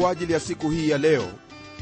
[0.00, 1.32] kwa ajili ya siku hii ya leo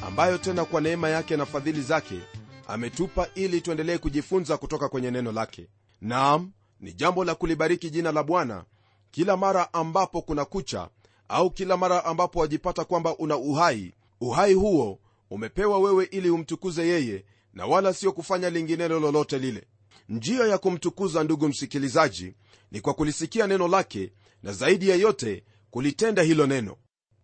[0.06, 2.20] ambayo tena kwa neema yake na fadhili zake
[2.66, 5.66] ametupa ili tuendelee kujifunza kutoka kwenye neno lake.
[6.00, 8.64] Naam ni jambo la kulibariki jina la bwana
[9.10, 10.88] kila mara ambapo kuna kucha
[11.28, 13.94] au kila mara ambapo wajipata kwamba una uhai.
[14.20, 14.98] Uhai huo
[15.30, 17.24] umepewa wewe ili umtukuze yeye
[17.54, 19.64] na wala sio kufanya linginelo lolote lile.
[20.08, 22.34] Njia ya kumtukuza ndugu msikilizaji
[22.72, 26.76] ni kwa kulisikia neno lake na zaidi ya yote kulitenda hilo neno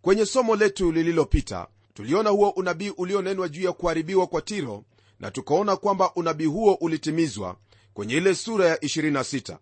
[0.03, 4.85] kwenye somo letu lililopita tuliona huo unabii ulionenwa juu ya kuharibiwa kwa tiro
[5.21, 7.57] na tukaona kwamba unabii huo ulitimizwa
[7.95, 9.59] kwenye ile sura ya 26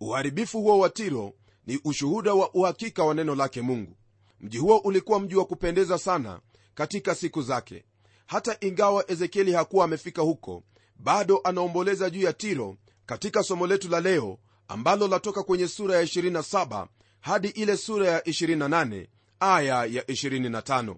[0.00, 1.32] uharibifu huo wa tiro
[1.66, 3.96] ni ushuhuda wa uhakika wa neno lake mungu.
[4.40, 6.40] Mji huo ulikuwa mji wa kupendeza sana
[6.74, 7.84] katika siku zake.
[8.26, 10.62] Hata ingawa ezekieli hakuwa amefika huko
[10.96, 12.76] bado anaomboleza juu ya tiro
[13.06, 16.86] katika somo letu la leo ambalo latoka kwenye sura ya 27
[17.20, 19.06] hadi ile sura ya 28
[19.40, 20.96] aya ya 25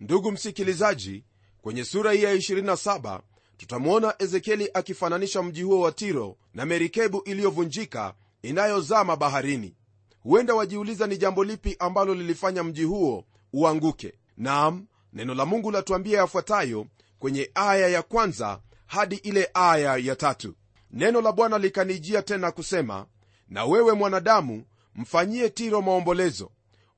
[0.00, 1.24] ndugu msikilizaji
[1.62, 3.20] kwenye sura hii ya 27
[3.56, 9.74] tutamwona ezekieli akifananisha mji huo wa tiro na merikebu iliyovunjika inayozama baharini.
[10.20, 14.14] Huenda wajiuliza ni jambo lipi ambalo lilifanya mji huo uanguke.
[14.36, 16.86] Nam neno la mungu latuambia yafuatayo
[17.18, 20.54] kwenye aya ya kwanza hadi ile aya ya tatu.
[20.90, 23.06] Neno la bwana likanijia tena kusema
[23.48, 26.50] na wewe mwanadamu mfanyie tiro maombolezo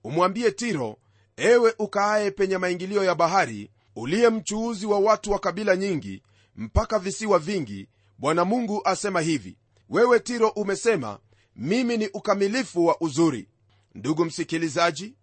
[0.06, 0.96] umwambie tiro
[1.36, 6.22] ewe ukaaye penye maingilio ya bahari uliye mchuuzi wa watu wa kabila nyingi
[6.56, 9.56] mpaka visiwa vingi bwana mungu asema hivi
[9.90, 11.18] wewe tiro umesema
[11.56, 13.48] mimi ni ukamilifu wa uzuri.
[13.94, 15.14] Ndugu msikilizaji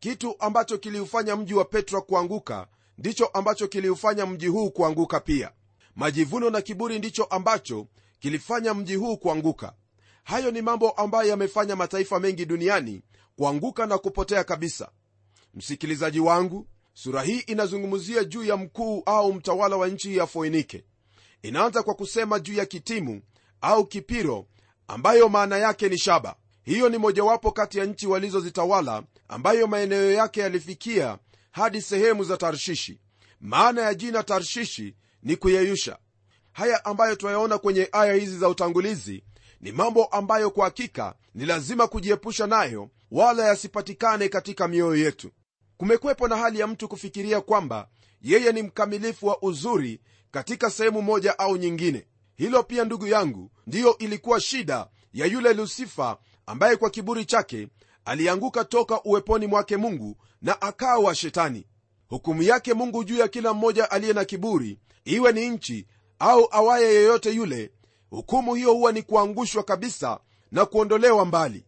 [0.00, 2.66] kitu ambacho kiliufanya mji wa petra kuanguka
[2.98, 5.50] ndicho ambacho kiliufanya mji huu kuanguka pia.
[5.96, 7.86] Majivuno na kiburi ndicho ambacho
[8.20, 9.72] kilifanya mji huu kuanguka.
[10.24, 13.02] Hayo ni mambo ambayo yamefanya mataifa mengi duniani
[13.40, 14.90] kuanguka na kupotea kabisa.
[15.54, 20.84] Msikilizaji wangu sura hii inazungumzia juu ya mkuu au mtawala wa nchi ya foinike.
[21.42, 23.22] Inaanza kwa kusema juu ya kitimu
[23.60, 24.46] au kipiro
[24.88, 26.36] ambayo maana yake ni shaba.
[26.62, 31.18] Hiyo ni mojawapo kati ya nchi walizozitawala ambayo maeneo yake yalifikia
[31.50, 33.00] hadi sehemu za tarshishi.
[33.40, 35.98] Maana ya jina tarshishi ni kuyeyusha.
[36.52, 39.24] Haya ambayo twayaona kwenye aya hizi za utangulizi
[39.60, 45.30] ni mambo ambayo kwa hakika ni lazima kujiepusha nayo wala yasipatikane katika mioyo yetu.
[45.76, 47.88] Kumekwepo na hali ya mtu kufikiria kwamba
[48.22, 50.00] yeye ni mkamilifu wa uzuri
[50.30, 52.06] katika sehemu moja au nyingine.
[52.36, 57.68] Hilo pia ndugu yangu ndiyo ilikuwa shida ya yule lusifa ambaye kwa kiburi chake
[58.04, 61.66] alianguka toka uweponi mwake mungu na akawa shetani.
[62.08, 65.86] Hukumu yake mungu juu ya kila mmoja aliye na kiburi iwe ni nchi
[66.18, 67.70] au awaye yeyote yule
[68.10, 70.20] hukumu hiyo huwa ni kuangushwa kabisa
[70.52, 71.64] na kuondolewa mbali.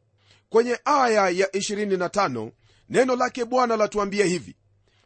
[0.49, 2.51] Kwenye aya ya 25
[2.89, 4.57] neno lake bwana latuambia hivi.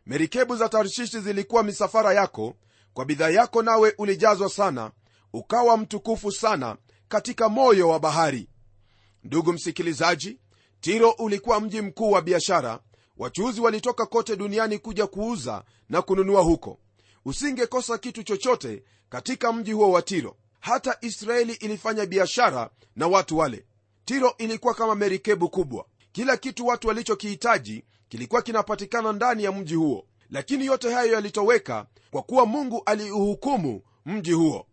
[0.07, 2.55] Merikebu za tarshishi zilikuwa misafara yako
[2.95, 4.91] kwa bidhaa yako nawe ulijazwa sana
[5.33, 6.77] ukawa mtukufu sana
[7.09, 8.49] katika moyo wa bahari.
[9.25, 10.39] Ndugu msikilizaji
[10.81, 12.81] tiro ulikuwa mji mkuu wa biashara.
[13.17, 16.79] Wachuuzi walitoka kote duniani kuja kuuza na kununua huko.
[17.25, 23.65] Usingekosa kitu chochote katika mji huo wa tiro hata israeli ilifanya biashara na watu wale.
[24.04, 25.87] Tiro ilikuwa kama merikebu kubwa.
[26.12, 30.06] Kila kitu watu walichokihitaji kilikuwa kinapatikana ndani ya mji huo.
[30.31, 34.66] Lakini yote hayo yalitoweka kwa kuwa mungu aliuhukumu mji huo.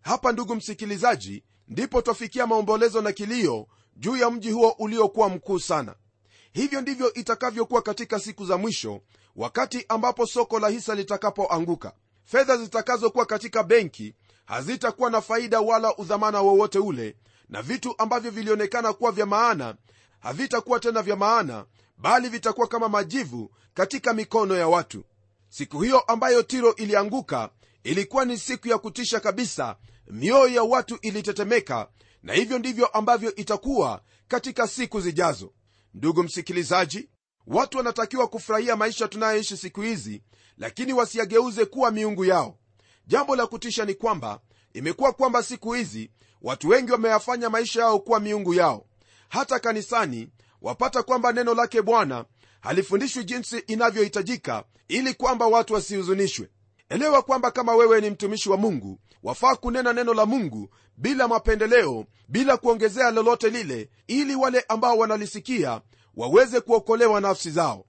[0.00, 5.94] Hapa ndugu msikilizaji ndipo twafikia maombolezo na kilio juu ya mji huo uliokuwa mkuu sana.
[6.52, 9.00] Hivyo ndivyo itakavyokuwa katika siku za mwisho
[9.36, 11.92] wakati ambapo soko la hisa litakapoanguka.
[12.24, 14.14] Fedha zitakazokuwa katika benki
[14.48, 17.16] hazitakuwa na faida wala udhamana wowote ule
[17.48, 19.74] na vitu ambavyo vilionekana kuwa vya maana
[20.20, 21.66] havitakuwa tena vya maana
[21.98, 25.04] bali vitakuwa kama majivu katika mikono ya watu.
[25.48, 27.50] Siku hiyo ambayo tiro ilianguka
[27.82, 29.76] ilikuwa ni siku ya kutisha kabisa
[30.10, 31.88] mioyo ya watu ilitetemeka
[32.22, 35.52] na hivyo ndivyo ambavyo itakuwa katika siku zijazo.
[35.94, 37.08] Ndugu msikilizaji
[37.46, 40.22] watu wanatakiwa kufurahia maisha tunayoishi siku hizi
[40.58, 42.58] lakini wasiyageuze kuwa miungu yao
[43.08, 44.40] jambo la kutisha ni kwamba
[44.72, 46.10] imekuwa kwamba siku hizi
[46.42, 48.86] watu wengi wameyafanya maisha yao kuwa miungu yao.
[49.28, 50.28] Hata kanisani
[50.62, 52.24] wapata kwamba neno lake bwana
[52.60, 56.48] halifundishwi jinsi inavyohitajika ili kwamba watu wasihuzunishwe.
[56.88, 62.04] Elewa kwamba kama wewe ni mtumishi wa mungu wafaa kunena neno la mungu bila mapendeleo
[62.28, 65.80] bila kuongezea lolote lile ili wale ambao wanalisikia
[66.16, 67.84] waweze kuokolewa nafsi zao.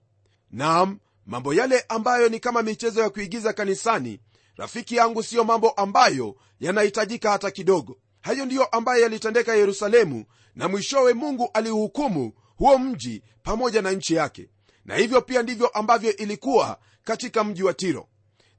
[0.51, 4.19] Nam mambo yale ambayo ni kama michezo ya kuigiza kanisani
[4.59, 7.97] rafiki yangu siyo mambo ambayo yanahitajika hata kidogo.
[8.21, 10.25] Hayo ndiyo ambayo yalitendeka yerusalemu
[10.55, 14.49] na mwishowe mungu aliuhukumu huo mji pamoja na nchi yake.
[14.85, 18.07] Na hivyo pia ndivyo ambavyo ilikuwa katika mji wa tiro.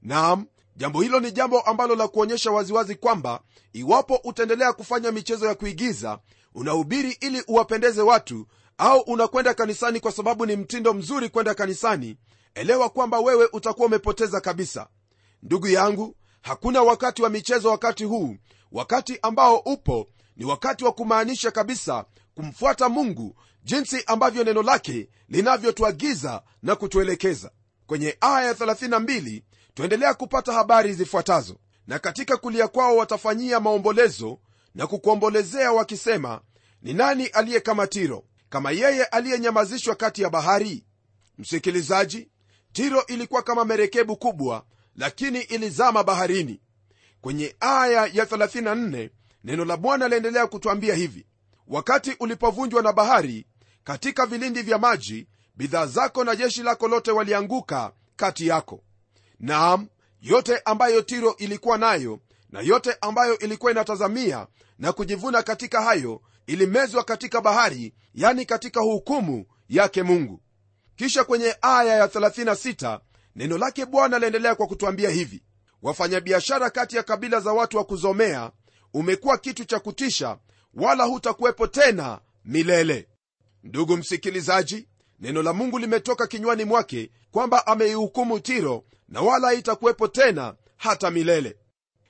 [0.01, 0.45] Naam
[0.75, 3.41] jambo hilo ni jambo ambalo la kuonyesha waziwazi kwamba
[3.73, 6.19] iwapo utaendelea kufanya michezo ya kuigiza
[6.55, 8.47] unahubiri ili uwapendeze watu
[8.77, 12.17] au unakwenda kanisani kwa sababu ni mtindo mzuri kwenda kanisani
[12.55, 14.87] elewa kwamba wewe utakuwa umepoteza kabisa
[15.43, 18.37] ndugu yangu hakuna wakati wa michezo wakati huu.
[18.71, 22.05] Wakati ambao upo ni wakati wa kumaanisha kabisa
[22.35, 27.51] kumfuata mungu jinsi ambavyo neno lake linavyotuagiza na kutuelekeza.
[27.87, 29.41] Kwenye aya ya 32
[29.73, 31.55] twaendelea kupata habari zifuatazo.
[31.87, 34.39] Na katika kulia kwao watafanyia maombolezo
[34.75, 36.41] na kukuombolezea wakisema
[36.81, 38.23] ni nani aliye kama tiro?
[38.49, 40.85] Kama yeye aliyenyamazishwa kati ya bahari?
[41.37, 42.29] Msikilizaji
[42.71, 44.65] tiro ilikuwa kama merekebu kubwa
[44.95, 46.61] lakini ilizama baharini.
[47.21, 49.09] Kwenye aya ya 34
[49.43, 51.25] neno la bwana laendelea kutwambia hivi.
[51.67, 53.47] Wakati ulipovunjwa na bahari
[53.83, 58.83] katika vilindi vya maji bidhaa zako na jeshi lako lote walianguka kati yako.
[59.39, 59.87] Naam
[60.21, 64.47] yote ambayo tiro ilikuwa nayo na yote ambayo ilikuwa inatazamia
[64.79, 70.41] na kujivuna katika hayo ilimezwa katika bahari yani katika hukumu yake mungu.
[70.95, 72.99] Kisha kwenye aya ya 36
[73.35, 75.43] neno lake bwana laendelea kwa kutwambia hivi
[75.81, 78.51] wafanyabiashara kati ya kabila za watu wa kuzomea
[78.93, 80.37] umekuwa kitu cha kutisha
[80.73, 83.07] wala hutakuwepo tena milele.
[83.63, 84.87] Ndugu msikilizaji
[85.19, 91.57] neno la mungu limetoka kinywani mwake kwamba ameihukumu tiro na wala haitakuwepo tena hata milele.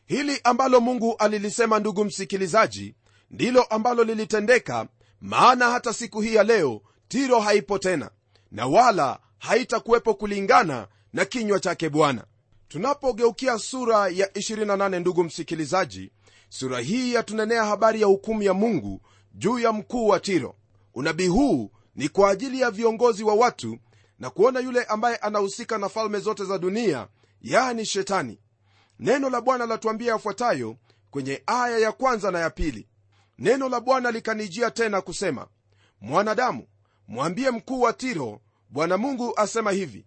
[0.06, 2.96] Hili ambalo mungu alilisema ndugu msikilizaji
[3.32, 4.88] ndilo ambalo lilitendeka
[5.22, 8.12] maana hata siku hii ya leo tiro haipo tena
[8.52, 12.26] na wala haitakuwepo kulingana na kinywa chake bwana.
[12.68, 16.12] Tunapogeukia sura ya 28 ndugu msikilizaji
[16.50, 19.02] sura hii yatunenea habari ya hukumu ya mungu
[19.34, 20.56] juu ya mkuu wa tiro.
[20.94, 23.78] Unabii huu ni kwa ajili ya viongozi wa watu
[24.20, 27.08] na kuona yule ambaye anahusika na falme zote za dunia
[27.42, 28.40] yani shetani.
[29.00, 30.78] Neno la bwana latuambia yafuatayo
[31.12, 32.88] kwenye aya ya kwanza na ya pili.
[33.40, 35.48] Neno la bwana likanijia tena kusema
[36.02, 36.68] mwanadamu
[37.08, 40.06] mwambie mkuu wa tiro bwana mungu asema hivi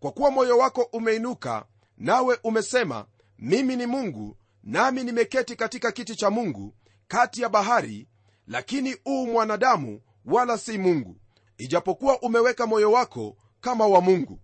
[0.00, 1.66] kwa kuwa moyo wako umeinuka
[1.98, 3.06] nawe umesema
[3.38, 6.74] mimi ni mungu nami nimeketi katika kiti cha mungu
[7.08, 8.08] kati ya bahari
[8.46, 11.16] lakini uu mwanadamu wala si mungu
[11.58, 14.40] ijapokuwa umeweka moyo wako kama wa mungu.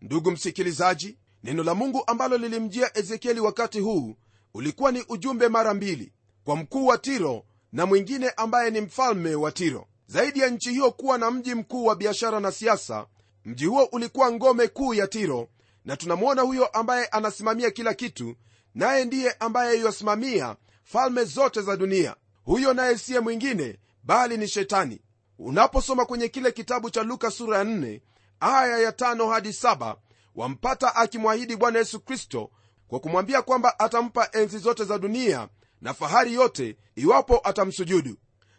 [0.00, 4.16] Ndugu msikilizaji neno la mungu ambalo lilimjia ezekieli wakati huu
[4.54, 6.12] ulikuwa ni ujumbe mara mbili
[6.44, 9.86] kwa mkuu wa tiro na mwingine ambaye ni mfalme wa tiro.
[10.06, 13.06] Zaidi ya nchi hiyo kuwa na mji mkuu wa biashara na siasa
[13.44, 15.48] mji huo ulikuwa ngome kuu ya tiro
[15.84, 18.34] na tunamwona huyo ambaye anasimamia kila kitu
[18.74, 22.16] naye ndiye ambaye yosimamia falme zote za dunia.
[22.44, 25.00] Huyo naye siye mwingine bali ni shetani.
[25.38, 28.00] Unaposoma kwenye kile kitabu cha luka sura ya 4
[28.40, 29.96] aya ya 5 hadi 7
[30.34, 32.50] wampata akimwahidi bwana yesu kristo
[32.88, 35.48] kwa kumwambia kwamba atampa enzi zote za dunia
[35.80, 38.16] na fahari yote iwapo atamsujudu.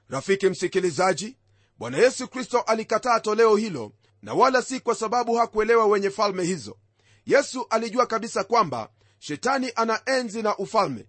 [0.10, 1.38] Rafiki msikilizaji
[1.78, 3.92] bwana yesu kristo alikataa toleo hilo
[4.26, 6.78] na wala si kwa sababu hakuelewa wenye falme hizo.
[7.26, 8.90] Yesu alijua kabisa kwamba
[9.20, 11.06] shetani ana enzi na ufalme.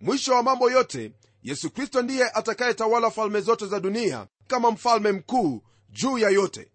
[0.00, 1.12] Mwisho wa mambo yote
[1.42, 6.70] yesu kristo ndiye atakayetawala falme zote za dunia kama mfalme mkuu juu ya yote.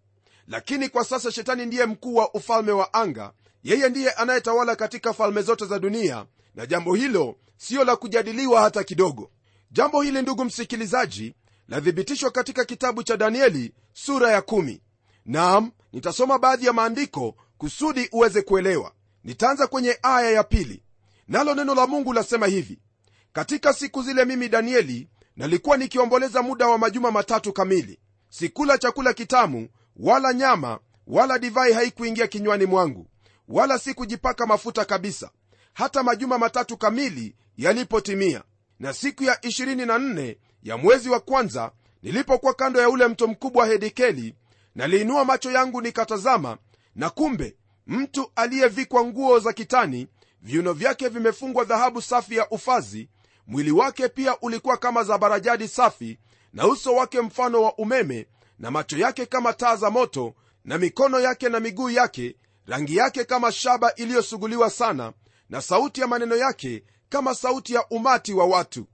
[0.47, 3.33] Lakini kwa sasa shetani ndiye mkuu wa ufalme wa anga.
[3.63, 6.25] Yeye ndiye anayetawala katika falme zote za dunia.
[6.55, 9.31] Na jambo hilo siyo la kujadiliwa hata kidogo.
[9.71, 11.35] Jambo hili ndugu msikilizaji
[11.67, 14.79] lathibitishwa katika kitabu cha danieli sura ya 1
[15.25, 18.91] naam nitasoma baadhi ya maandiko kusudi uweze kuelewa.
[19.23, 20.83] Nitaanza kwenye aya ya pili.
[21.27, 22.79] Nalo neno la mungu lasema hivi.
[23.33, 27.99] Katika siku zile mimi danieli nalikuwa nikiomboleza muda wa majuma matatu kamili.
[28.29, 33.07] Sikula chakula kitamu wala nyama wala divai haikuingia kinywani mwangu
[33.47, 35.29] wala sikujipaka mafuta kabisa.
[35.73, 38.43] Hata majuma matatu kamili yalipotimia.
[38.79, 41.71] Na siku ya 24 ya mwezi wa kwanza
[42.03, 44.35] nilipokuwa kando ya ule mto mkubwa wa hedikeli
[44.75, 46.57] naliinua macho yangu nikatazama
[46.95, 50.07] na kumbe mtu aliyevikwa nguo za kitani
[50.41, 53.09] viuno vyake vimefungwa dhahabu safi ya ufazi
[53.47, 56.19] mwili wake pia ulikuwa kama zabarajadi safi
[56.53, 58.27] na uso wake mfano wa umeme
[58.59, 60.33] na macho yake kama taa za moto
[60.65, 62.35] na mikono yake na miguu yake
[62.67, 65.13] rangi yake kama shaba iliyosuguliwa sana
[65.49, 68.85] na sauti ya maneno yake kama sauti ya umati wa watu.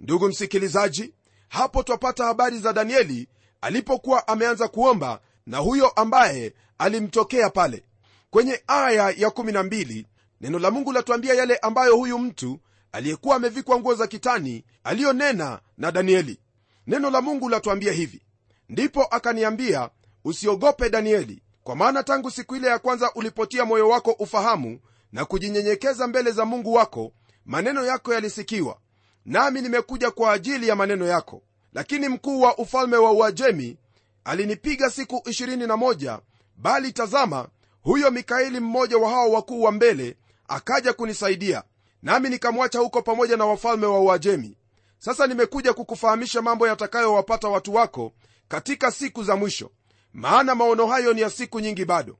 [0.00, 1.14] Ndugu msikilizaji
[1.48, 3.28] hapo twapata habari za danieli
[3.60, 7.84] alipokuwa ameanza kuomba na huyo ambaye alimtokea pale.
[8.30, 10.04] Kwenye aya ya 12
[10.40, 12.60] neno la mungu latuambia yale ambayo huyu mtu
[12.92, 16.40] aliyekuwa amevikwa nguo za kitani aliyonena na danieli.
[16.86, 18.22] Neno la mungu latuambia hivi
[18.68, 19.90] ndipo akaniambia
[20.24, 24.80] usiogope danieli kwa maana tangu siku ile ya kwanza ulipotia moyo wako ufahamu
[25.12, 27.12] na kujinyenyekeza mbele za mungu wako
[27.44, 28.78] maneno yako yalisikiwa
[29.24, 31.42] nami nimekuja kwa ajili ya maneno yako
[31.76, 33.76] lakini mkuu wa ufalme wa uajemi
[34.24, 36.20] alinipiga siku 21
[36.56, 37.48] bali tazama
[37.82, 40.16] huyo mikaeli mmoja wa hao wakuu wa mbele
[40.48, 41.62] akaja kunisaidia
[42.02, 44.56] nami nikamwacha huko pamoja na wafalme wa uajemi.
[44.98, 48.12] Sasa nimekuja kukufahamisha mambo yatakayowapata watu wako
[48.48, 49.70] katika siku za mwisho
[50.12, 52.18] maana maono hayo ni ya siku nyingi bado.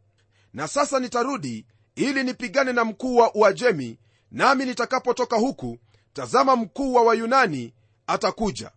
[0.53, 3.99] Na sasa nitarudi ili nipigane na mkuu wa uajemi
[4.31, 5.79] nami nitakapotoka huku
[6.13, 7.75] tazama mkuu wa wayunani
[8.07, 8.71] atakuja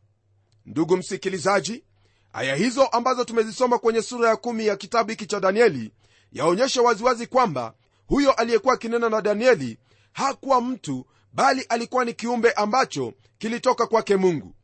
[0.69, 1.83] ndugu msikilizaji
[2.33, 5.91] aya hizo ambazo tumezisoma kwenye sura ya kumi ya kitabu hiki cha danieli
[6.31, 7.73] yaonyesha waziwazi kwamba
[8.07, 9.77] huyo aliyekuwa akinena na danieli
[10.13, 14.55] hakuwa mtu bali alikuwa ni kiumbe ambacho kilitoka kwake mungu.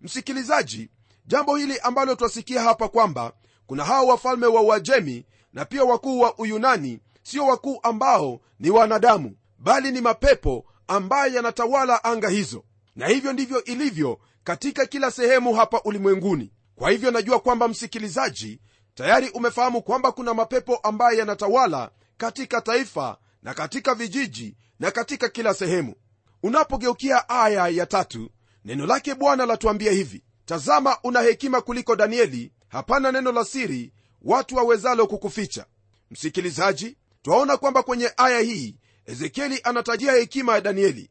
[0.00, 0.90] Msikilizaji
[1.26, 3.32] jambo hili ambalo twasikia hapa kwamba
[3.66, 9.36] kuna hao wafalme wa uajemi na pia wakuu wa uyunani sio wakuu ambao ni wanadamu
[9.58, 12.64] bali ni mapepo ambayo yanatawala anga hizo.
[12.96, 16.52] Na hivyo ndivyo ilivyo katika kila sehemu hapa ulimwenguni.
[16.76, 18.60] Kwa hivyo najua kwamba msikilizaji
[18.94, 25.54] tayari umefahamu kwamba kuna mapepo ambayo yanatawala katika taifa na katika vijiji na katika kila
[25.54, 25.94] sehemu.
[26.42, 28.30] Unapogeukia aya ya tatu
[28.64, 34.56] neno lake bwana latuambia hivi tazama una hekima kuliko danieli hapana neno la siri watu
[34.56, 35.66] wawezalo kukuficha.
[36.10, 41.10] Msikilizaji twaona kwamba kwenye aya hii ezekieli anatajia hekima ya danieli.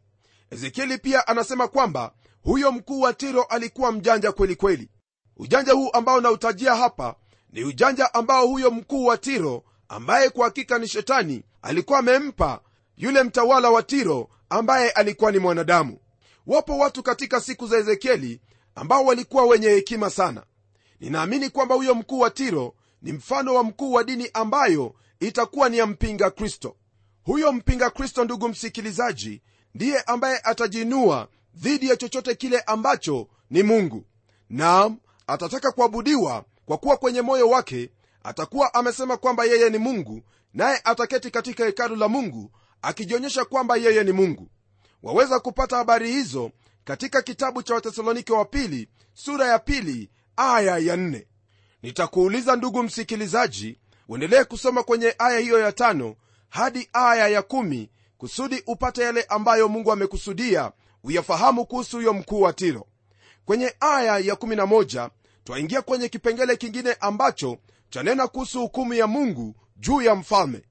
[0.52, 2.14] Ezekieli pia anasema kwamba
[2.44, 4.90] huyo mkuu wa tiro alikuwa mjanja kweli kweli.
[5.38, 7.16] Ujanja huu ambao nautajia hapa
[7.50, 12.62] ni ujanja ambao huyo mkuu wa tiro ambaye kwa hakika ni shetani alikuwa amempa
[12.98, 15.98] yule mtawala wa tiro ambaye alikuwa ni mwanadamu.
[16.48, 18.42] Wapo watu katika siku za ezekieli
[18.76, 20.44] ambao walikuwa wenye hekima sana.
[21.00, 25.78] Ninaamini kwamba huyo mkuu wa tiro ni mfano wa mkuu wa dini ambayo itakuwa ni
[25.78, 26.76] ya mpinga kristo.
[27.24, 29.42] Huyo mpinga kristo ndugu msikilizaji
[29.76, 34.06] ndiye ambaye atajiinua dhidi ya chochote kile ambacho ni mungu.
[34.50, 37.90] Naam atataka kuabudiwa kwa kuwa kwenye moyo wake
[38.24, 40.22] atakuwa amesema kwamba yeye ni mungu
[40.54, 44.50] naye ataketi katika hekalu la mungu akijionyesha kwamba yeye ni mungu.
[45.04, 46.52] Waweza kupata habari hizo
[46.84, 51.28] katika kitabu cha watesalonike wa pili sura ya pili aya ya nne.
[51.82, 53.78] Nitakuuliza ndugu msikilizaji
[54.10, 56.16] uendelee kusoma kwenye aya hiyo ya tano
[56.50, 60.72] hadi aya ya kumi kusudi upate yale ambayo mungu amekusudia
[61.04, 62.88] uyafahamu kuhusu huyo mkuu wa tiro.
[63.46, 65.10] Kwenye aya ya 11
[65.44, 67.58] twaingia kwenye kipengele kingine ambacho
[67.90, 70.64] chanena kuhusu hukumu ya mungu juu ya mfalme.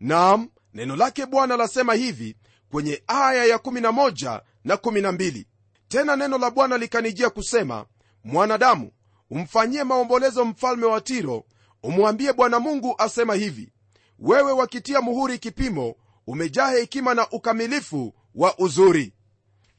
[0.00, 2.36] Nam neno lake bwana lasema hivi
[2.70, 5.44] kwenye aya ya 11 na 12
[5.88, 7.86] tena neno la bwana likanijia kusema
[8.24, 8.90] mwanadamu
[9.30, 11.44] umfanyie maombolezo mfalme wa tiro
[11.82, 13.72] umwambie bwana mungu asema hivi
[14.18, 15.94] wewe wakitia muhuri kipimo
[16.26, 19.12] umejaa hekima na ukamilifu wa uzuri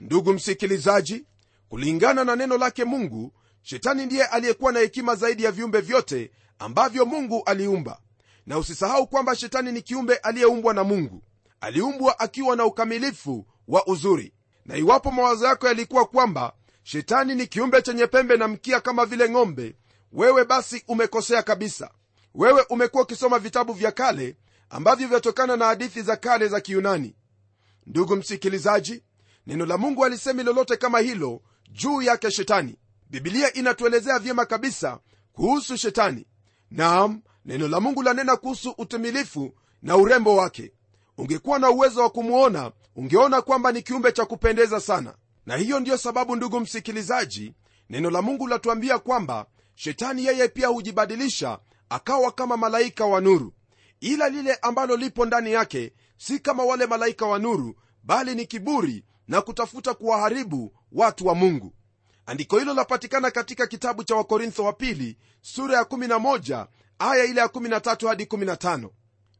[0.01, 1.25] ndugu msikilizaji
[1.69, 7.05] kulingana na neno lake mungu shetani ndiye aliyekuwa na hekima zaidi ya viumbe vyote ambavyo
[7.05, 7.99] mungu aliumba.
[8.45, 11.23] Na usisahau kwamba shetani ni kiumbe aliyeumbwa na mungu.
[11.61, 14.33] Aliumbwa akiwa na ukamilifu wa uzuri.
[14.65, 16.53] Na iwapo mawazo yako yalikuwa kwamba
[16.83, 19.75] shetani ni kiumbe chenye pembe na mkia kama vile ng'ombe
[20.11, 21.91] wewe basi umekosea kabisa.
[22.35, 24.37] Wewe umekuwa ukisoma vitabu vya kale
[24.69, 27.15] ambavyo vyatokana na hadithi za kale za kiyunani.
[27.87, 29.03] Ndugu msikilizaji
[29.47, 32.75] neno la mungu alisemi lolote kama hilo juu yake shetani.
[33.09, 34.99] Bibilia inatuelezea vyema kabisa
[35.33, 36.25] kuhusu shetani.
[36.71, 40.71] Naam neno la mungu lanena kuhusu utimilifu na urembo wake.
[41.17, 45.15] Ungekuwa na uwezo wa kumwona ungeona kwamba ni kiumbe cha kupendeza sana.
[45.45, 47.53] Na hiyo ndiyo sababu ndugu msikilizaji
[47.89, 49.45] neno la mungu latuambia kwamba
[49.75, 53.53] shetani yeye pia hujibadilisha akawa kama malaika wa nuru.
[53.99, 59.03] Ila lile ambalo lipo ndani yake si kama wale malaika wa nuru bali ni kiburi
[59.31, 61.73] na kutafuta kuwaharibu watu wa mungu.
[62.25, 66.67] Andiko hilo lapatikana katika kitabu cha wakorintho wa pili sura ya 11
[66.99, 68.89] aya ile ya 13 hadi 15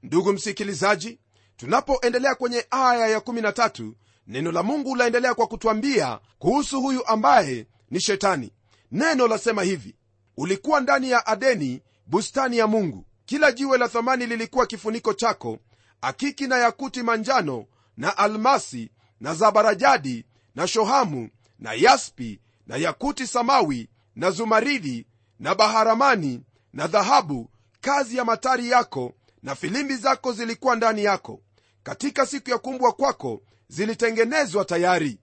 [0.03, 1.19] ndugu msikilizaji
[1.57, 3.91] tunapoendelea kwenye aya ya 13
[4.27, 8.51] neno la mungu laendelea kwa kutwambia kuhusu huyu ambaye ni shetani.
[8.91, 9.95] Neno lasema hivi
[10.37, 13.05] ulikuwa ndani ya adeni bustani ya mungu.
[13.25, 15.57] Kila jiwe la thamani lilikuwa kifuniko chako
[16.01, 17.65] akiki na yakuti manjano
[17.97, 20.25] na almasi na zabarajadi
[20.55, 25.07] na shohamu na yaspi na yakuti samawi na zumaridi
[25.39, 27.49] na baharamani na dhahabu
[27.81, 29.13] kazi ya matari yako
[29.43, 31.41] na filimbi zako zilikuwa ndani yako.
[31.83, 35.19] Katika siku ya kumbwa kwako zilitengenezwa tayari.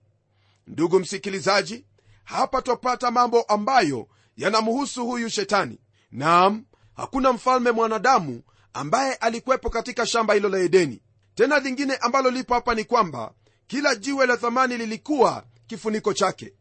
[0.67, 1.85] Ndugu msikilizaji
[2.23, 5.79] hapa twapata mambo ambayo yanamhusu huyu shetani.
[6.11, 6.65] Nam
[6.95, 8.41] hakuna mfalme mwanadamu
[8.73, 11.01] ambaye alikuwepo katika shamba hilo la edeni.
[11.35, 13.33] Tena lingine ambalo lipo hapa ni kwamba
[13.69, 16.53] kila jiwe la thamani lilikuwa kifuniko chake.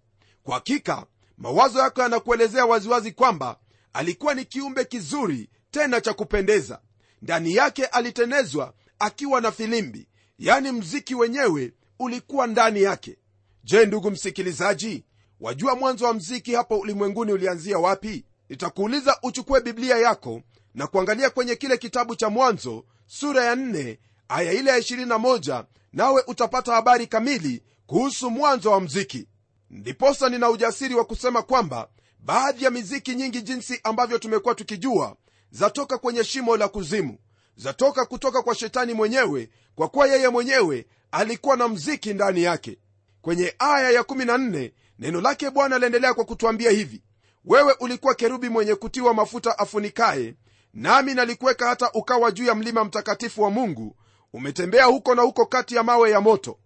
[0.43, 1.07] Kwa hakika
[1.39, 3.59] mawazo yako yanakuelezea waziwazi kwamba
[3.93, 6.81] alikuwa ni kiumbe kizuri tena cha kupendeza.
[7.23, 13.17] Ndani yake alitenezwa akiwa na filimbi yani mziki wenyewe ulikuwa ndani yake.
[13.65, 15.05] Je ndugu msikilizaji
[15.41, 18.25] wajua mwanzo wa mziki hapo ulimwenguni ulianzia wapi?
[18.49, 20.43] Nitakuuliza uchukue biblia yako
[20.75, 23.97] na kuangalia kwenye kile kitabu cha mwanzo sura ya 4
[24.29, 29.29] aya ile ya 21 nawe utapata habari kamili kuhusu mwanzo wa mziki.
[29.71, 35.17] Ndiposa nina ujasiri wa kusema kwamba baadhi ya miziki nyingi jinsi ambavyo tumekuwa tukijua
[35.51, 37.19] zatoka kwenye shimo la kuzimu
[37.57, 42.79] zatoka kutoka kwa shetani mwenyewe kwa kuwa yeye mwenyewe alikuwa na mziki ndani yake.
[43.23, 47.03] Kwenye aya ya14 neno lake bwana aliendelea kwa kutwambia hivi
[47.45, 50.35] wewe ulikuwa kerubi mwenye kutiwa mafuta afunikaye
[50.75, 53.97] nami nalikuweka hata ukawa juu ya mlima mtakatifu wa mungu
[54.33, 56.59] umetembea huko na huko kati ya mawe ya moto.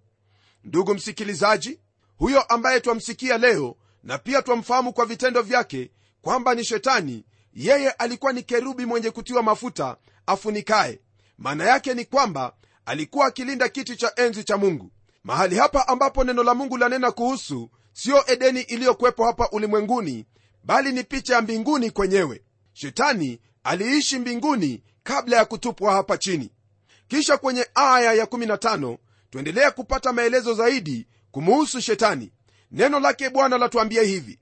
[0.65, 1.81] Ndugu msikilizaji
[2.19, 5.91] huyo ambaye twamsikia leo na pia twamfahamu kwa vitendo vyake
[6.23, 11.01] kwamba ni shetani yeye alikuwa ni kerubi mwenye kutiwa mafuta afunikaye.
[11.39, 12.55] Maana yake ni kwamba
[12.87, 14.91] alikuwa akilinda kiti cha enzi cha mungu.
[15.25, 20.27] Mahali hapa ambapo neno la mungu lanena kuhusu siyo edeni iliyokuwepo hapa ulimwenguni
[20.65, 22.43] bali ni picha ya mbinguni kwenyewe.
[22.73, 26.51] Shetani aliishi mbinguni kabla ya kutupwa hapa chini
[27.09, 28.99] kisha kwenye aya ya15
[29.31, 32.33] tuendelea kupata maelezo zaidi kumuhusu shetani.
[32.71, 34.39] Neno lake bwana latuambia hivi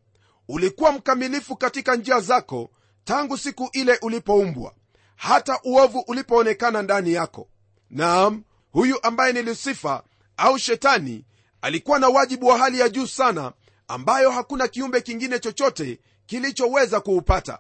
[0.49, 2.71] ulikuwa mkamilifu katika njia zako
[3.05, 4.75] tangu siku ile ulipoumbwa
[5.17, 7.49] hata uovu ulipoonekana ndani yako.
[7.91, 10.03] Naam huyu ambaye ni lusifa
[10.37, 11.25] au shetani
[11.63, 13.53] alikuwa na wajibu wa hali ya juu sana
[13.89, 17.59] ambayo hakuna kiumbe kingine chochote kilichoweza kuupata.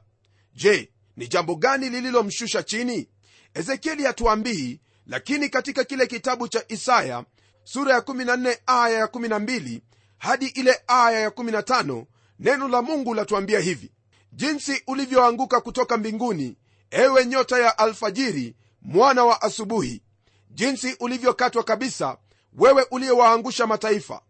[0.55, 3.09] Je ni jambo gani lililomshusha chini?
[3.55, 4.81] Ezekieli hatuambii
[5.11, 7.25] lakini katika kile kitabu cha isaya
[7.65, 9.81] sura ya 14 aya ya 12
[10.19, 12.05] hadi ile aya ya 15
[12.39, 13.93] neno la mungu latuambia hivi.
[14.33, 16.57] Jinsi ulivyoanguka kutoka mbinguni
[16.91, 20.03] ewe nyota ya alfajiri mwana wa asubuhi.
[20.51, 22.17] Jinsi ulivyokatwa kabisa
[22.59, 24.21] wewe uliyewaangusha mataifa.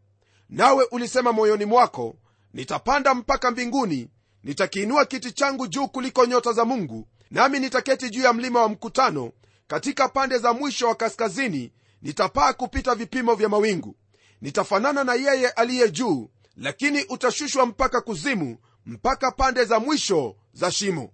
[0.51, 2.16] Nawe ulisema moyoni mwako
[2.55, 4.09] nitapanda mpaka mbinguni
[4.45, 9.33] nitakiinua kiti changu juu kuliko nyota za mungu nami nitaketi juu ya mlima wa mkutano
[9.70, 13.96] katika pande za mwisho wa kaskazini nitapaa kupita vipimo vya mawingu.
[14.40, 21.12] Nitafanana na yeye aliye juu lakini utashushwa mpaka kuzimu mpaka pande za mwisho za shimo.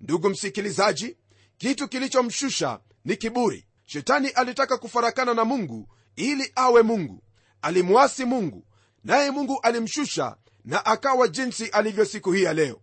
[0.00, 1.16] Ndugu msikilizaji
[1.58, 3.66] kitu kilichomshusha ni kiburi.
[3.86, 7.22] Shetani alitaka kufarakana na mungu ili awe mungu.
[7.62, 8.64] Alimwasi mungu
[9.04, 12.80] naye mungu alimshusha na akawa jinsi alivyo siku hii ya leo.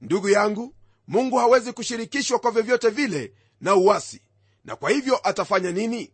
[0.00, 0.74] Ndugu yangu
[1.08, 4.22] mungu hawezi kushirikishwa kwa vyovyote vile na uwasi
[4.64, 6.12] na kwa hivyo atafanya nini?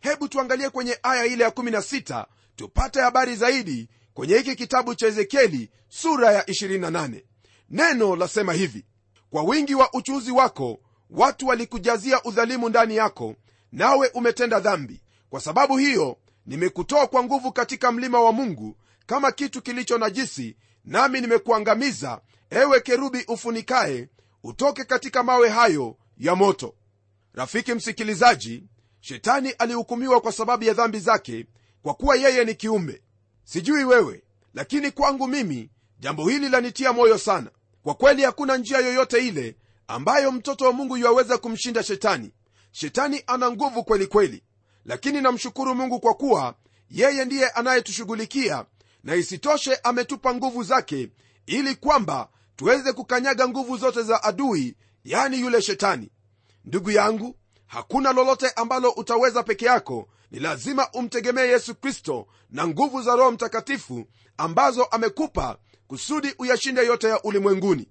[0.00, 5.70] Hebu tuangalie kwenye aya ile ya 16 tupate habari zaidi kwenye hiki kitabu cha ezekieli
[5.88, 7.22] sura ya 28
[7.70, 8.84] neno lasema hivi
[9.30, 10.78] kwa wingi wa uchuuzi wako
[11.10, 13.34] watu walikujazia udhalimu ndani yako
[13.72, 15.02] nawe umetenda dhambi.
[15.30, 21.20] Kwa sababu hiyo nimekutoa kwa nguvu katika mlima wa mungu kama kitu kilicho najisi nami
[21.20, 24.08] nimekuangamiza ewe kerubi ufunikaye
[24.42, 26.74] utoke katika mawe hayo ya moto
[27.34, 28.64] rafiki msikilizaji
[29.00, 31.46] shetani alihukumiwa kwa sababu ya dhambi zake
[31.82, 33.02] kwa kuwa yeye ni kiumbe.
[33.44, 34.22] Sijui wewe
[34.54, 37.50] lakini kwangu mimi jambo hili lanitia moyo sana.
[37.82, 39.56] Kwa kweli hakuna njia yoyote ile
[39.88, 42.32] ambayo mtoto wa mungu yuwaweza kumshinda shetani.
[42.72, 44.42] Shetani ana nguvu kweli kweli.
[44.84, 46.54] Lakini namshukuru mungu kwa kuwa
[46.90, 48.64] yeye ndiye anayetushughulikia
[49.04, 51.08] na isitoshe ametupa nguvu zake
[51.46, 56.10] ili kwamba tuweze kukanyaga nguvu zote za adui yani yule shetani
[56.64, 60.08] ndugu yangu hakuna lolote ambalo utaweza peke yako.
[60.30, 64.04] Ni lazima umtegemee yesu kristo na nguvu za roho mtakatifu
[64.36, 67.88] ambazo amekupa kusudi uyashinde yote ya ulimwenguni.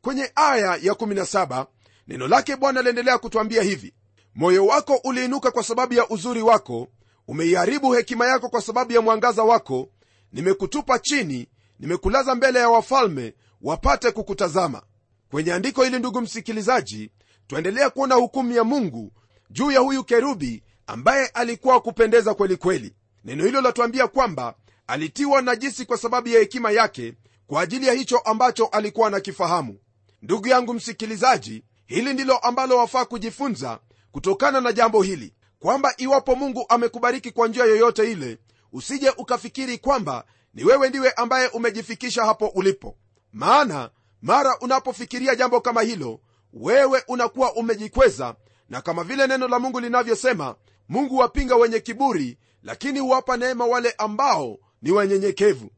[0.00, 1.66] Kwenye aya ya 17
[2.08, 3.94] neno lake bwana aliendelea kutwambia hivi
[4.34, 6.88] moyo wako uliinuka kwa sababu ya uzuri wako
[7.28, 9.88] umeiharibu hekima yako kwa sababu ya mwangaza wako.
[10.32, 11.48] Nimekutupa chini
[11.78, 14.82] nimekulaza mbele ya wafalme wapate kukutazama.
[15.30, 17.10] Kwenye andiko hili ndugu msikilizaji
[17.46, 19.12] twaendelea kuona hukumu ya mungu
[19.50, 22.94] juu ya huyu kerubi ambaye alikuwa wa kupendeza kweli kweli.
[23.24, 24.54] Neno hilo latuambia kwamba
[24.86, 27.14] alitiwa najisi kwa sababu ya hekima yake
[27.46, 29.78] kwa ajili ya hicho ambacho alikuwa anakifahamu.
[30.22, 33.78] Ndugu yangu msikilizaji hili ndilo ambalo wafaa kujifunza
[34.12, 38.38] kutokana na jambo hili kwamba iwapo mungu amekubariki kwa njia yoyote ile
[38.72, 42.96] usije ukafikiri kwamba ni wewe ndiwe ambaye umejifikisha hapo ulipo.
[43.32, 43.90] Maana
[44.22, 46.20] mara unapofikiria jambo kama hilo
[46.60, 48.34] wewe unakuwa umejikweza
[48.68, 50.54] na kama vile neno la mungu linavyosema
[50.88, 55.70] mungu huwapinga wenye kiburi lakini huwapa neema wale ambao ni wanyenyekevu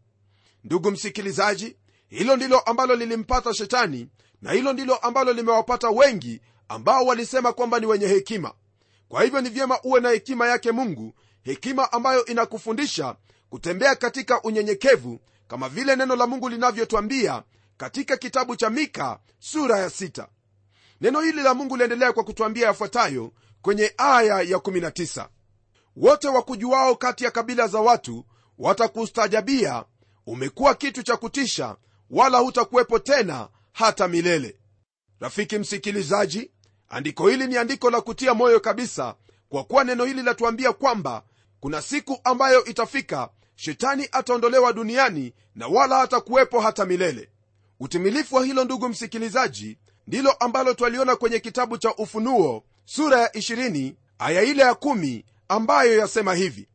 [0.65, 1.77] ndugu msikilizaji
[2.09, 4.09] hilo ndilo ambalo lilimpata shetani
[4.43, 8.53] na hilo ndilo ambalo limewapata wengi ambao walisema kwamba ni wenye hekima
[9.09, 13.17] kwa hivyo ni vyema uwe na hekima yake mungu hekima ambayo inakufundisha
[13.51, 17.43] kutembea katika unyenyekevu kama vile neno la mungu linavyotwambia
[17.77, 20.29] katika kitabu cha mika sura ya sita.
[21.01, 23.33] Neno hili la mungu liendelea kwa kutwambia yafuatayo
[23.63, 25.29] kwenye aya ya 19
[25.97, 28.25] wote wakujuao kati ya kabila za watu
[28.59, 29.85] watakustajabia
[30.27, 31.77] umekuwa kitu cha kutisha
[32.11, 34.57] wala hutakuwepo tena hata milele.
[35.21, 36.51] Rafiki msikilizaji
[36.89, 39.15] andiko hili ni andiko la kutia moyo kabisa
[39.49, 41.23] kwa kuwa neno hili latuambia kwamba
[41.61, 47.29] kuna siku ambayo itafika shetani ataondolewa duniani na wala hatakuwepo hata milele.
[47.81, 49.79] Utimilifu wa hilo ndugu msikilizaji
[50.09, 55.99] ndilo ambalo twaliona kwenye kitabu cha ufunuo sura ya 20 aya ile ya 1 ambayo
[55.99, 56.69] yasema hivi.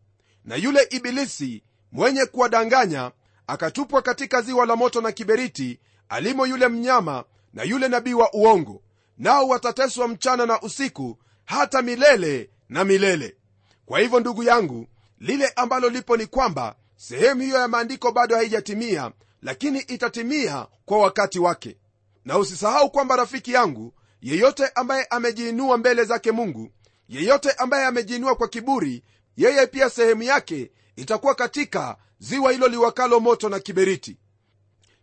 [0.45, 3.11] Na yule ibilisi mwenye kuwadanganya
[3.47, 8.81] akatupwa katika ziwa la moto na kiberiti alimo yule mnyama na yule nabii wa uongo
[9.17, 13.35] nao watateswa mchana na usiku hata milele na milele.
[13.85, 14.87] Kwa hivyo ndugu yangu
[15.19, 21.39] lile ambalo lipo ni kwamba sehemu hiyo ya maandiko bado haijatimia lakini itatimia kwa wakati
[21.39, 21.77] wake
[22.25, 26.69] na usisahau kwamba rafiki yangu yeyote ambaye amejiinua mbele zake mungu
[27.09, 29.03] yeyote ambaye amejiinua kwa kiburi
[29.37, 34.17] yeye pia sehemu yake itakuwa katika ziwa hilo liwakalo moto na kiberiti.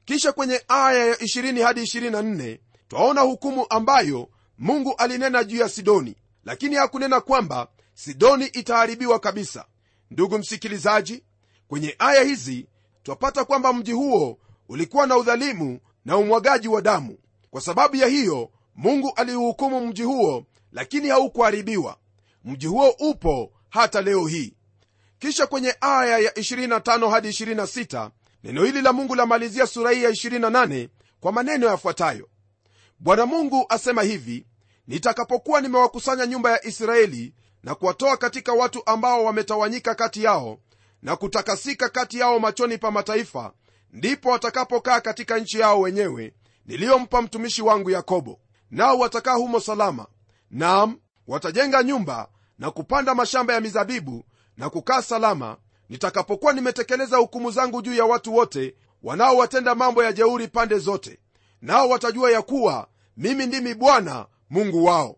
[0.04, 4.28] Kisha kwenye aya ya 20 hadi 24 twaona hukumu ambayo
[4.59, 6.16] mungu alinena juu ya sidoni.
[6.44, 9.64] Lakini hakunena kwamba sidoni itaharibiwa kabisa.
[10.11, 11.24] Ndugu msikilizaji
[11.68, 12.66] kwenye aya hizi
[13.02, 15.80] twapata kwamba mji huo ulikuwa na udhalimu
[16.11, 17.18] na umwagaji wa damu.
[17.51, 21.96] Kwa sababu ya hiyo mungu aliuhukumu mji huo lakini haukuharibiwa.
[22.44, 24.55] Mji huo upo hata leo hii.
[25.18, 28.11] Kisha kwenye aya ya 25 hadi 26
[28.44, 30.88] neno hili la mungu lamalizia sura hii ya 28
[31.20, 32.29] kwa maneno yafuatayo.
[32.99, 34.46] Bwana mungu asema hivi
[34.87, 40.59] nitakapokuwa nimewakusanya nyumba ya israeli na kuwatoa katika watu ambao wametawanyika kati yao
[41.03, 43.53] na kutakasika kati yao machoni pa mataifa
[43.92, 46.35] ndipo watakapokaa katika nchi yao wenyewe
[46.66, 48.40] niliyompa mtumishi wangu yakobo.
[48.70, 50.07] Nao watakaa humo salama.
[50.50, 54.24] Nam watajenga nyumba na kupanda mashamba ya mizabibu
[54.57, 55.57] na kukaa salama.
[55.88, 61.18] Nitakapokuwa nimetekeleza hukumu zangu juu ya watu wote wanaowatenda mambo ya jeuri pande zote
[61.62, 65.16] nao watajua ya kuwa mimi ndimi bwana mungu wao.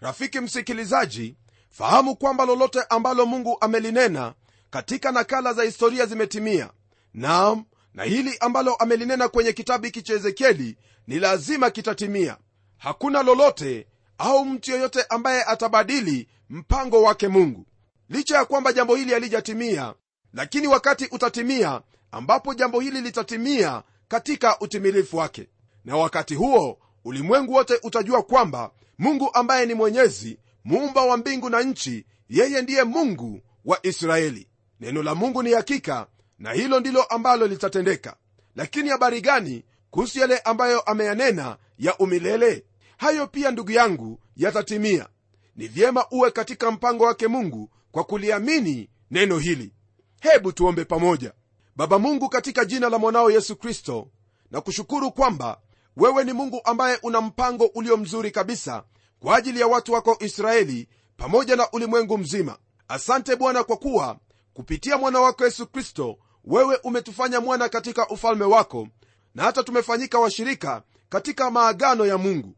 [0.00, 1.36] Rafiki msikilizaji
[1.70, 4.34] fahamu kwamba lolote ambalo mungu amelinena
[4.70, 6.70] katika nakala za historia zimetimia.
[7.14, 10.76] Naam na hili ambalo amelinena kwenye kitabu hiki cha ezekieli
[11.06, 12.36] ni lazima kitatimia.
[12.78, 13.86] Hakuna lolote
[14.18, 17.66] au mtu yeyote ambaye atabadili mpango wake mungu.
[18.08, 19.94] Licha ya kwamba jambo hili halijatimia
[20.34, 25.48] lakini wakati utatimia ambapo jambo hili litatimia katika utimilifu wake.
[25.84, 31.62] Na wakati huo ulimwengu wote utajua kwamba mungu ambaye ni mwenyezi muumba wa mbingu na
[31.62, 34.48] nchi yeye ndiye mungu wa israeli.
[34.80, 36.06] Neno la mungu ni hakika
[36.40, 38.16] na hilo ndilo ambalo litatendeka.
[38.56, 42.64] Lakini habari gani kuhusu yale ambayo ameyanena ya umilele?
[42.96, 45.08] Hayo pia ndugu yangu yatatimia.
[45.56, 49.72] Ni vyema uwe katika mpango wake mungu kwa kuliamini neno hili.
[50.20, 51.32] Hebu tuombe pamoja.
[51.76, 54.08] Baba mungu katika jina la mwanao yesu kristo
[54.50, 55.60] na kushukuru kwamba
[55.96, 58.84] wewe ni mungu ambaye una mpango ulio mzuri kabisa
[59.20, 62.58] kwa ajili ya watu wako israeli pamoja na ulimwengu mzima.
[62.88, 64.18] Asante bwana kwa kuwa
[64.54, 68.88] kupitia mwana wako yesu kristo wewe umetufanya mwana katika ufalme wako
[69.34, 72.56] na hata tumefanyika washirika katika maagano ya mungu.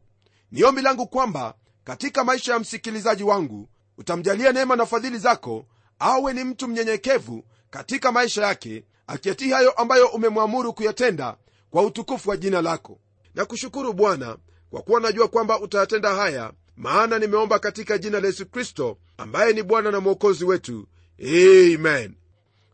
[0.51, 5.65] Ni ombi langu kwamba katika maisha ya msikilizaji wangu utamjalia neema na fadhili zako
[5.99, 11.37] awe ni mtu mnyenyekevu katika maisha yake akiatii hayo ambayo umemwamuru kuyatenda
[11.69, 12.99] kwa utukufu wa jina lako.
[13.35, 14.37] Na kushukuru bwana
[14.69, 19.63] kwa kuwa najua kwamba utayatenda haya maana nimeomba katika jina la yesu kristo ambaye ni
[19.63, 20.87] bwana na mwokozi wetu.
[21.19, 22.15] Amen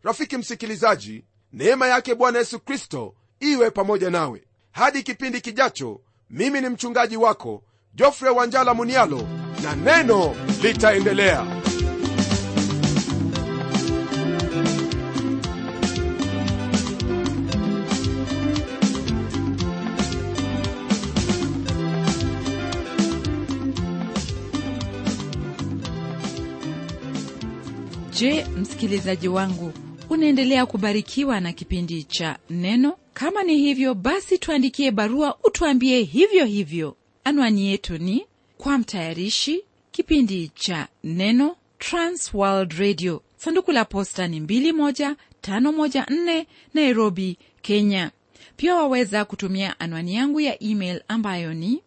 [0.02, 4.44] rafiki msikilizaji neema yake bwana yesu kristo iwe pamoja nawe.
[4.72, 7.62] Hadi kipindi kijacho mimi ni mchungaji wako
[7.94, 9.28] jofre wanjala munialo
[9.62, 11.46] na neno litaendelea.
[28.20, 29.72] Je msikilizaji wangu
[30.10, 32.96] unaendelea kubarikiwa na kipindi cha neno.
[33.14, 36.96] Kama ni hivyo basi tuandikie barua utuambie hivyo hivyo.
[37.24, 38.26] Anwani yetu ni
[38.58, 43.22] kwa mtayarishi kipindi cha neno transworld radio.
[43.36, 46.44] Sanduku la posta ni 21514
[46.74, 48.10] nairobi kenya.
[48.56, 51.82] Pia waweza kutumia anwani yangu ya email ambayo ni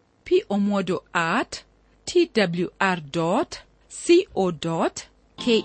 [0.48, 1.56] pomodo at
[2.04, 3.46] twr co
[5.36, 5.64] ke